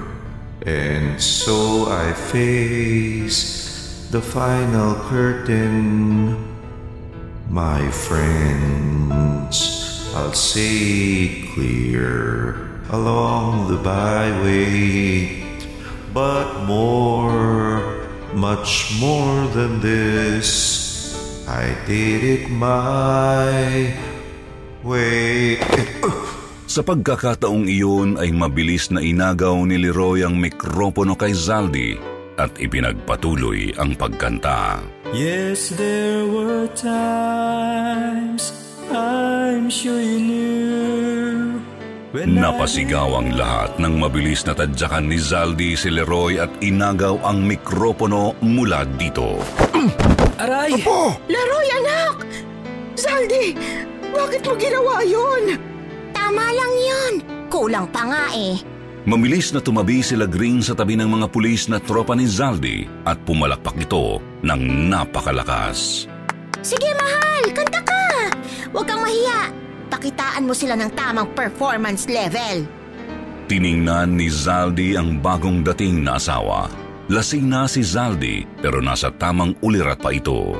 and 0.64 1.20
so 1.20 1.92
I 1.92 2.16
face 2.16 4.08
the 4.08 4.24
final 4.24 4.96
curtain. 5.12 6.40
My 7.52 7.84
friends, 7.92 9.60
I'll 10.16 10.32
say 10.32 11.44
clear 11.52 12.56
along 12.88 13.68
the 13.68 13.76
byway, 13.76 15.44
but 16.16 16.64
more, 16.64 17.99
much 18.34 18.94
more 19.00 19.46
than 19.50 19.80
this, 19.82 20.48
I 21.48 21.74
did 21.86 22.22
it 22.22 22.44
my 22.46 23.90
way. 24.86 25.58
Sa 26.70 26.86
pagkakataong 26.86 27.66
iyon 27.66 28.14
ay 28.22 28.30
mabilis 28.30 28.94
na 28.94 29.02
inagaw 29.02 29.58
ni 29.66 29.74
Leroy 29.74 30.22
ang 30.22 30.38
mikropono 30.38 31.18
kay 31.18 31.34
Zaldi 31.34 31.98
at 32.38 32.54
ipinagpatuloy 32.62 33.74
ang 33.74 33.98
pagkanta. 33.98 34.78
Yes, 35.10 35.74
there 35.74 36.30
were 36.30 36.70
times 36.78 38.54
I'm 38.94 39.66
sure 39.66 39.98
you 39.98 40.22
knew 40.22 41.09
Napasigaw 42.10 43.22
ang 43.22 43.38
lahat 43.38 43.78
ng 43.78 44.02
mabilis 44.02 44.42
na 44.42 44.50
tadyakan 44.50 45.06
ni 45.06 45.18
Zaldi 45.22 45.78
si 45.78 45.94
Leroy 45.94 46.42
at 46.42 46.50
inagaw 46.58 47.22
ang 47.22 47.46
mikropono 47.46 48.34
mula 48.42 48.82
dito. 48.98 49.38
Aray! 50.42 50.74
Po! 50.82 51.14
Leroy, 51.30 51.70
anak! 51.70 52.26
Zaldi, 52.98 53.54
bakit 54.10 54.42
mo 54.42 54.58
ginawa 54.58 55.06
yun? 55.06 55.54
Tama 56.10 56.50
lang 56.50 56.74
yun. 56.82 57.12
Kulang 57.46 57.86
pa 57.94 58.02
nga 58.02 58.24
eh. 58.34 58.58
Mabilis 59.06 59.54
na 59.54 59.62
tumabi 59.62 60.02
sila 60.02 60.26
Green 60.26 60.66
sa 60.66 60.74
tabi 60.74 60.98
ng 60.98 61.06
mga 61.06 61.30
pulis 61.30 61.70
na 61.70 61.78
tropa 61.78 62.18
ni 62.18 62.26
Zaldi 62.26 62.90
at 63.06 63.22
pumalakpak 63.22 63.78
ito 63.78 64.18
ng 64.42 64.90
napakalakas. 64.90 66.10
Sige, 66.58 66.90
mahal, 66.90 67.54
kanta 67.54 67.80
ka. 67.86 68.34
Huwag 68.74 68.90
kang 68.90 68.98
mahiya. 68.98 69.59
Pakitaan 69.90 70.46
mo 70.46 70.54
sila 70.54 70.78
ng 70.78 70.94
tamang 70.94 71.28
performance 71.34 72.06
level. 72.06 72.64
Tiningnan 73.50 74.14
ni 74.14 74.30
Zaldi 74.30 74.94
ang 74.94 75.18
bagong 75.18 75.66
dating 75.66 76.06
na 76.06 76.14
asawa. 76.14 76.70
Lasing 77.10 77.50
na 77.50 77.66
si 77.66 77.82
Zaldi 77.82 78.46
pero 78.62 78.78
nasa 78.78 79.10
tamang 79.10 79.58
ulirat 79.58 79.98
pa 79.98 80.14
ito. 80.14 80.54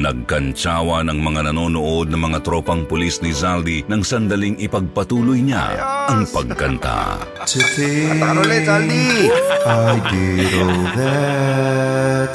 Nagkantsawa 0.00 1.04
ng 1.04 1.20
mga 1.20 1.52
nanonood 1.52 2.08
ng 2.08 2.16
mga 2.16 2.40
tropang 2.40 2.88
pulis 2.88 3.20
ni 3.20 3.36
Zaldi 3.36 3.84
nang 3.84 4.00
sandaling 4.00 4.56
ipagpatuloy 4.56 5.44
niya 5.44 5.76
ang 6.08 6.24
pagkanta. 6.24 7.20
To 7.44 7.60
think 7.76 8.16
Tarulit, 8.16 8.64
Zaldi! 8.64 9.28
I 9.68 10.00
did 10.08 10.56
all 10.56 10.84
that, 10.96 12.34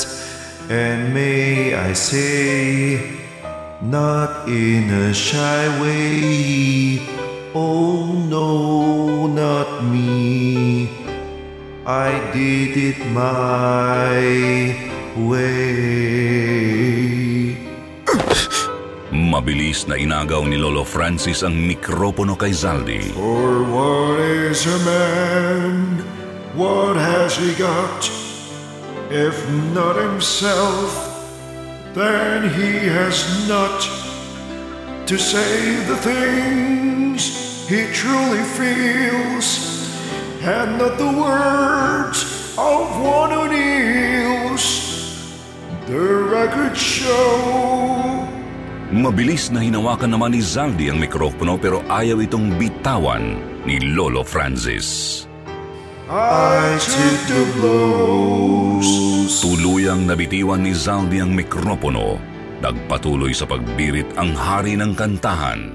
and 0.69 1.09
may 1.09 1.73
I 1.73 1.97
say, 1.97 3.01
not 3.81 4.47
in 4.47 4.89
a 4.89 5.13
shy 5.13 5.67
way. 5.81 7.01
Oh 7.53 8.11
no, 8.27 9.27
not 9.27 9.83
me. 9.83 10.89
I 11.85 12.17
did 12.33 12.75
it 12.75 12.99
my 13.13 14.73
way. 15.15 15.95
Mabilis 19.15 19.87
na 19.87 19.95
inagaw 19.99 20.47
ni 20.47 20.57
Lolo 20.57 20.83
Francis 20.87 21.43
ang 21.43 21.55
mikropono 21.55 22.35
kay 22.39 22.55
Zaldi. 22.55 23.11
For 23.13 23.63
what 23.67 24.19
is 24.19 24.65
a 24.65 24.79
man? 24.83 26.03
What 26.55 26.95
has 26.95 27.35
he 27.35 27.51
got? 27.59 28.07
If 29.11 29.35
not 29.75 29.99
himself, 29.99 31.14
then 31.95 32.51
he 32.51 32.91
has 32.91 33.47
not 33.47 33.79
to 35.07 35.15
say 35.17 35.79
the 35.87 35.95
things 36.03 37.31
he 37.71 37.87
truly 37.95 38.43
feels, 38.59 39.47
and 40.43 40.77
not 40.77 40.99
the 40.99 41.07
words 41.07 42.19
of 42.59 42.83
one 42.99 43.31
who 43.31 43.47
kneels. 43.47 44.65
The 45.87 46.03
record 46.33 46.75
show 46.75 48.25
Mabilis 48.95 49.49
na 49.53 49.61
hinawakan 49.61 50.13
naman 50.13 50.33
ni 50.33 50.41
Zaldi 50.41 50.89
ang 50.89 50.97
mikropono 51.01 51.57
pero 51.57 51.81
ayaw 51.89 52.21
itong 52.21 52.57
bitawan 52.57 53.37
ni 53.65 53.81
Lolo 53.81 54.21
Francis. 54.25 55.25
I 56.05 56.77
took 56.77 57.19
the 57.33 57.43
blows. 57.57 58.85
Tuluyang 59.41 60.05
nabitiwan 60.05 60.61
ni 60.61 60.69
Zaldi 60.77 61.17
ang 61.17 61.33
mikropono. 61.33 62.21
Nagpatuloy 62.61 63.33
sa 63.33 63.49
pagbirit 63.49 64.13
ang 64.13 64.37
hari 64.37 64.77
ng 64.77 64.93
kantahan, 64.93 65.73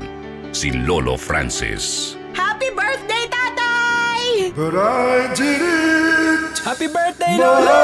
si 0.54 0.70
Lolo 0.70 1.18
Francis. 1.18 2.14
Happy 2.38 2.70
birthday, 2.78 3.26
tatay! 3.26 4.54
But 4.54 4.74
I 4.78 5.34
did 5.34 5.62
it 5.62 6.54
Happy 6.62 6.86
birthday, 6.86 7.34
Lolo! 7.34 7.82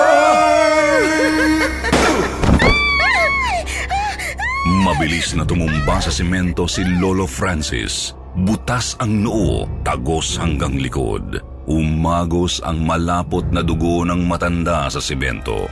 Mabilis 4.86 5.34
na 5.34 5.42
tumumba 5.42 5.98
sa 5.98 6.14
semento 6.14 6.70
si 6.70 6.86
Lolo 6.86 7.26
Francis. 7.26 8.14
Butas 8.38 8.94
ang 9.02 9.18
noo, 9.18 9.66
tagos 9.82 10.38
hanggang 10.38 10.78
likod. 10.78 11.55
Umagos 11.66 12.62
ang 12.62 12.86
malapot 12.86 13.42
na 13.50 13.58
dugo 13.58 14.06
ng 14.06 14.22
matanda 14.22 14.86
sa 14.86 15.02
semento. 15.02 15.66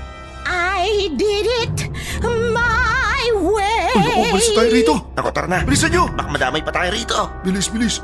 I 0.44 1.08
did 1.14 1.46
it 1.64 1.78
my 2.20 3.24
way! 3.38 3.94
Naku, 3.94 4.22
balis 4.34 4.50
tayo 4.52 4.70
rito! 4.74 4.94
Ako, 5.14 5.28
tara 5.30 5.46
na. 5.46 5.62
Bilisan 5.62 5.94
nyo! 5.94 6.10
Baka 6.10 6.28
madamay 6.34 6.60
pa 6.66 6.74
tayo 6.74 6.90
rito. 6.90 7.18
Bilis, 7.46 7.70
bilis! 7.70 8.02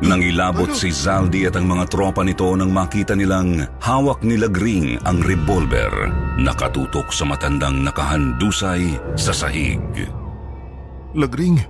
Nangilabot 0.00 0.72
si 0.72 0.88
Zaldi 0.88 1.44
at 1.44 1.60
ang 1.60 1.68
mga 1.68 1.84
tropa 1.92 2.24
nito 2.24 2.48
nang 2.56 2.72
makita 2.72 3.12
nilang 3.12 3.68
hawak 3.84 4.24
nila 4.24 4.48
Green 4.48 4.96
ang 5.04 5.20
revolver. 5.20 6.08
Nakatutok 6.40 7.12
sa 7.12 7.28
matandang 7.28 7.84
nakahandusay 7.84 8.96
sa 9.12 9.32
sahig. 9.36 9.80
Lagring. 11.12 11.60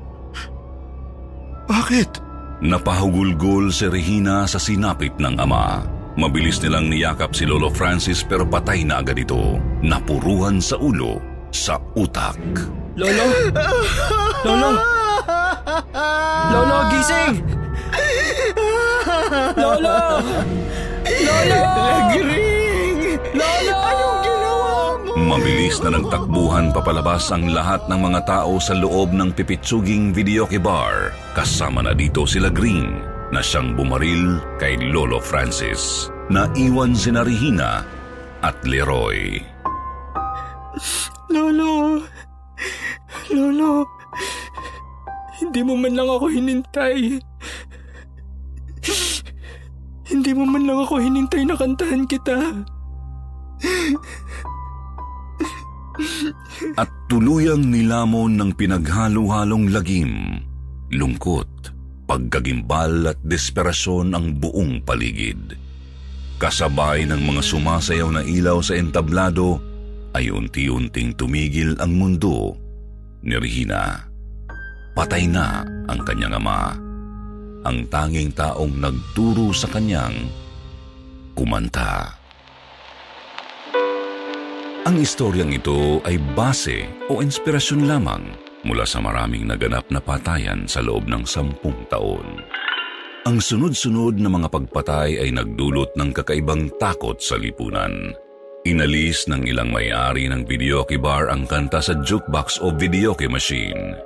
Bakit? 1.67 2.30
Napahugulgol 2.61 3.73
si 3.73 3.89
Regina 3.89 4.45
sa 4.45 4.61
sinapit 4.61 5.17
ng 5.17 5.41
ama. 5.41 5.81
Mabilis 6.21 6.61
nilang 6.61 6.93
niyakap 6.93 7.33
si 7.33 7.49
Lolo 7.49 7.73
Francis 7.73 8.21
pero 8.21 8.45
patay 8.45 8.85
na 8.85 9.01
agad 9.01 9.17
ito. 9.17 9.57
Napuruhan 9.81 10.61
sa 10.61 10.77
ulo, 10.77 11.25
sa 11.49 11.81
utak. 11.97 12.37
Lolo! 13.01 13.27
Lolo! 14.45 14.71
Lolo, 16.53 16.79
gising! 16.93 17.41
Lolo! 19.57 20.21
Lolo! 21.09 21.61
Agring! 21.65 22.60
Mabilis 25.21 25.85
na 25.85 25.93
nagtakbuhan 26.01 26.73
papalabas 26.73 27.29
ang 27.29 27.53
lahat 27.53 27.85
ng 27.93 28.01
mga 28.09 28.21
tao 28.25 28.57
sa 28.57 28.73
loob 28.73 29.13
ng 29.13 29.37
pipitsuging 29.37 30.17
videoke 30.17 30.57
bar. 30.57 31.13
Kasama 31.37 31.85
na 31.85 31.93
dito 31.93 32.25
sila 32.25 32.49
Green 32.49 33.05
na 33.29 33.45
siyang 33.45 33.77
bumaril 33.77 34.41
kay 34.57 34.81
Lolo 34.81 35.21
Francis. 35.21 36.09
Naiwan 36.33 36.97
si 36.97 37.13
Regina 37.13 37.85
at 38.41 38.57
Leroy. 38.65 39.37
Lolo! 41.29 42.01
Lolo! 43.29 43.85
Hindi 45.37 45.61
mo 45.61 45.77
man 45.77 46.01
lang 46.01 46.09
ako 46.09 46.33
hinintay. 46.33 47.21
Hindi 50.09 50.31
mo 50.33 50.45
man 50.49 50.65
lang 50.65 50.81
ako 50.81 50.97
hinintay 50.97 51.45
na 51.45 51.61
kantahan 51.61 52.09
kita. 52.09 52.65
Tuluyang 57.11 57.75
nilamon 57.75 58.39
ng 58.39 58.51
pinaghalo-halong 58.55 59.75
lagim, 59.75 60.39
lungkot, 60.95 61.75
pagkagimbal 62.07 63.11
at 63.11 63.19
desperasyon 63.27 64.15
ang 64.15 64.39
buong 64.39 64.79
paligid. 64.87 65.59
Kasabay 66.39 67.11
ng 67.11 67.19
mga 67.19 67.43
sumasayaw 67.43 68.15
na 68.15 68.23
ilaw 68.23 68.63
sa 68.63 68.79
entablado, 68.79 69.59
ay 70.15 70.31
unti-unting 70.31 71.19
tumigil 71.19 71.75
ang 71.83 71.99
mundo 71.99 72.55
ni 73.27 73.35
Regina. 73.35 74.07
Patay 74.95 75.27
na 75.27 75.67
ang 75.91 76.07
kanyang 76.07 76.39
ama. 76.39 76.79
Ang 77.67 77.91
tanging 77.91 78.31
taong 78.39 78.79
nagturo 78.79 79.51
sa 79.51 79.67
kanyang 79.67 80.31
kumanta. 81.35 82.20
Ang 84.89 84.97
istoryang 84.97 85.53
ito 85.53 86.01
ay 86.09 86.17
base 86.33 86.89
o 87.13 87.21
inspirasyon 87.21 87.85
lamang 87.85 88.33
mula 88.65 88.89
sa 88.89 88.97
maraming 88.97 89.45
naganap 89.45 89.85
na 89.93 90.01
patayan 90.01 90.65
sa 90.65 90.81
loob 90.81 91.05
ng 91.05 91.29
sampung 91.29 91.77
taon. 91.93 92.41
Ang 93.29 93.45
sunod-sunod 93.45 94.17
na 94.17 94.33
mga 94.33 94.49
pagpatay 94.49 95.21
ay 95.21 95.37
nagdulot 95.37 95.93
ng 96.01 96.11
kakaibang 96.17 96.73
takot 96.81 97.21
sa 97.21 97.37
lipunan. 97.37 98.17
Inalis 98.65 99.29
ng 99.29 99.45
ilang 99.45 99.69
may-ari 99.69 100.33
ng 100.33 100.49
videoke 100.49 100.97
bar 100.97 101.29
ang 101.29 101.45
kanta 101.45 101.85
sa 101.85 102.01
jukebox 102.01 102.65
o 102.65 102.73
videoke 102.73 103.29
machine. 103.29 104.01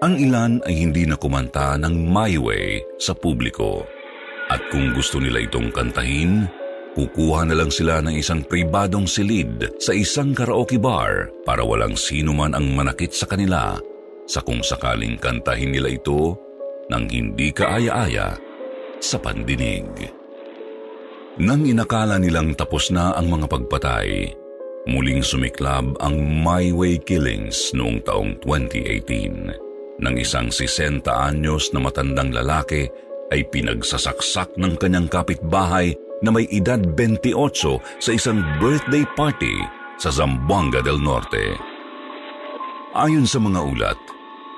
Ang 0.00 0.16
ilan 0.16 0.64
ay 0.64 0.80
hindi 0.80 1.04
na 1.04 1.20
kumanta 1.20 1.76
ng 1.76 2.08
My 2.08 2.40
Way 2.40 2.96
sa 2.96 3.12
publiko. 3.12 3.84
At 4.48 4.64
kung 4.72 4.96
gusto 4.96 5.20
nila 5.20 5.44
itong 5.44 5.68
kantahin, 5.76 6.48
kukuha 6.98 7.46
na 7.46 7.54
lang 7.54 7.70
sila 7.70 8.02
ng 8.02 8.18
isang 8.18 8.42
pribadong 8.42 9.06
silid 9.06 9.78
sa 9.78 9.94
isang 9.94 10.34
karaoke 10.34 10.82
bar 10.82 11.30
para 11.46 11.62
walang 11.62 11.94
sino 11.94 12.34
man 12.34 12.58
ang 12.58 12.74
manakit 12.74 13.14
sa 13.14 13.30
kanila 13.30 13.78
sa 14.26 14.42
kung 14.42 14.66
sakaling 14.66 15.14
kantahin 15.14 15.70
nila 15.70 15.94
ito 15.94 16.34
nang 16.90 17.06
hindi 17.06 17.54
kaaya-aya 17.54 18.34
sa 18.98 19.16
pandinig. 19.22 20.10
Nang 21.38 21.62
inakala 21.62 22.18
nilang 22.18 22.58
tapos 22.58 22.90
na 22.90 23.14
ang 23.14 23.30
mga 23.30 23.46
pagpatay, 23.46 24.34
muling 24.90 25.22
sumiklab 25.22 25.94
ang 26.02 26.18
My 26.18 26.74
Way 26.74 26.98
Killings 27.06 27.70
noong 27.78 28.02
taong 28.02 28.42
2018 28.42 30.02
nang 30.02 30.14
isang 30.18 30.50
60 30.50 31.06
anyos 31.06 31.70
na 31.70 31.78
matandang 31.78 32.34
lalaki 32.34 32.90
ay 33.30 33.46
pinagsasaksak 33.46 34.58
ng 34.58 34.74
kanyang 34.78 35.06
kapitbahay 35.06 35.94
na 36.24 36.34
may 36.34 36.46
edad 36.50 36.82
28 36.96 37.32
sa 38.02 38.10
isang 38.10 38.42
birthday 38.58 39.06
party 39.14 39.54
sa 39.98 40.10
Zamboanga 40.10 40.82
del 40.82 40.98
Norte. 40.98 41.58
Ayon 42.98 43.26
sa 43.28 43.38
mga 43.38 43.60
ulat, 43.62 43.98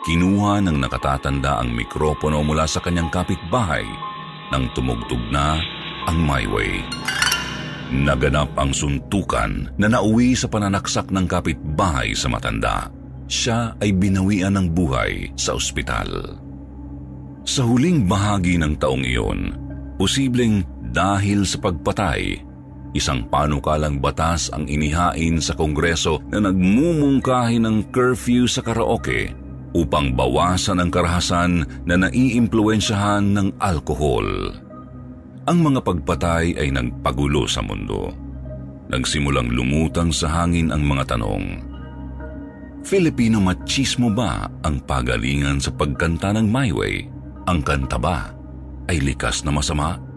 Kinuha 0.01 0.65
ng 0.65 0.81
nakatatanda 0.81 1.61
ang 1.61 1.77
mikropono 1.77 2.41
mula 2.41 2.65
sa 2.65 2.81
kanyang 2.81 3.13
kapitbahay 3.13 3.85
nang 4.49 4.73
tumugtog 4.73 5.21
na 5.29 5.61
ang 6.09 6.25
My 6.25 6.49
Way. 6.49 6.81
Naganap 7.93 8.57
ang 8.57 8.73
suntukan 8.73 9.69
na 9.77 9.93
nauwi 9.93 10.33
sa 10.33 10.49
pananaksak 10.49 11.13
ng 11.13 11.29
kapitbahay 11.29 12.17
sa 12.17 12.33
matanda. 12.33 12.89
Siya 13.29 13.77
ay 13.77 13.93
binawian 13.93 14.57
ng 14.57 14.73
buhay 14.73 15.37
sa 15.37 15.53
ospital. 15.53 16.09
Sa 17.45 17.69
huling 17.69 18.09
bahagi 18.09 18.57
ng 18.57 18.81
taong 18.81 19.05
iyon, 19.05 19.53
posibleng 20.01 20.65
dahil 20.91 21.47
sa 21.47 21.63
pagpatay, 21.63 22.43
isang 22.93 23.23
panukalang 23.31 24.03
batas 24.03 24.51
ang 24.51 24.67
inihain 24.67 25.39
sa 25.39 25.55
Kongreso 25.55 26.19
na 26.35 26.43
nagmumungkahi 26.43 27.63
ng 27.63 27.95
curfew 27.95 28.51
sa 28.51 28.63
karaoke 28.67 29.31
upang 29.71 30.19
bawasan 30.19 30.83
ang 30.83 30.91
karahasan 30.91 31.63
na 31.87 31.95
naiimpluensyahan 31.95 33.23
ng 33.23 33.49
alkohol. 33.63 34.27
Ang 35.47 35.59
mga 35.63 35.81
pagpatay 35.87 36.59
ay 36.59 36.69
nagpagulo 36.75 37.47
sa 37.47 37.63
mundo. 37.63 38.11
Nagsimulang 38.91 39.55
lumutang 39.55 40.11
sa 40.11 40.43
hangin 40.43 40.75
ang 40.75 40.83
mga 40.83 41.15
tanong. 41.15 41.63
Filipino 42.83 43.39
machismo 43.39 44.11
ba 44.11 44.51
ang 44.67 44.83
pagalingan 44.83 45.63
sa 45.63 45.71
pagkanta 45.71 46.35
ng 46.35 46.47
My 46.51 46.75
Way? 46.75 47.07
Ang 47.47 47.63
kanta 47.63 47.99
ba 48.03 48.35
ay 48.91 48.99
likas 48.99 49.47
na 49.47 49.55
masama? 49.55 50.10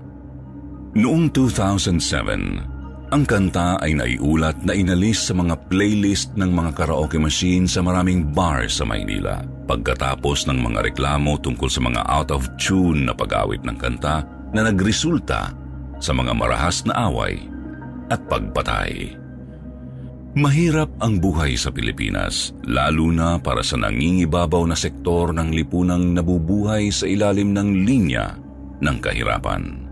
Noong 0.94 1.34
2007, 1.34 3.10
ang 3.10 3.26
kanta 3.26 3.82
ay 3.82 3.98
naiulat 3.98 4.62
na 4.62 4.78
inalis 4.78 5.26
sa 5.26 5.34
mga 5.34 5.58
playlist 5.66 6.38
ng 6.38 6.54
mga 6.54 6.70
karaoke 6.78 7.18
machine 7.18 7.66
sa 7.66 7.82
maraming 7.82 8.30
bar 8.30 8.70
sa 8.70 8.86
Maynila. 8.86 9.42
Pagkatapos 9.66 10.46
ng 10.46 10.62
mga 10.62 10.94
reklamo 10.94 11.42
tungkol 11.42 11.66
sa 11.66 11.82
mga 11.82 12.06
out-of-tune 12.06 13.10
na 13.10 13.14
pag-awit 13.18 13.66
ng 13.66 13.74
kanta 13.74 14.22
na 14.54 14.70
nagresulta 14.70 15.50
sa 15.98 16.12
mga 16.14 16.30
marahas 16.38 16.86
na 16.86 17.10
away 17.10 17.42
at 18.14 18.22
pagpatay. 18.30 19.18
Mahirap 20.38 20.94
ang 21.02 21.18
buhay 21.18 21.58
sa 21.58 21.74
Pilipinas, 21.74 22.54
lalo 22.70 23.10
na 23.10 23.42
para 23.42 23.66
sa 23.66 23.82
nangingibabaw 23.82 24.62
na 24.70 24.78
sektor 24.78 25.34
ng 25.34 25.58
lipunang 25.58 26.14
nabubuhay 26.14 26.94
sa 26.94 27.10
ilalim 27.10 27.50
ng 27.50 27.82
linya 27.82 28.38
ng 28.78 28.98
kahirapan. 29.02 29.83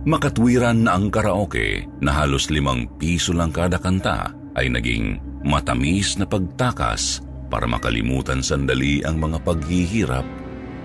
Makatwiran 0.00 0.88
na 0.88 0.96
ang 0.96 1.12
karaoke 1.12 1.84
na 2.00 2.16
halos 2.16 2.48
limang 2.48 2.88
piso 2.96 3.36
lang 3.36 3.52
kada 3.52 3.76
kanta 3.76 4.32
ay 4.56 4.72
naging 4.72 5.20
matamis 5.44 6.16
na 6.16 6.24
pagtakas 6.24 7.20
para 7.52 7.68
makalimutan 7.68 8.40
sandali 8.40 9.04
ang 9.04 9.20
mga 9.20 9.44
paghihirap 9.44 10.24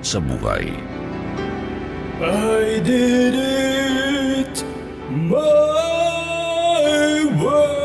sa 0.04 0.19
buhay. 0.19 0.67
I 2.19 2.80
did 2.84 3.36
it 3.39 4.56
my 5.08 5.39
way. 7.39 7.85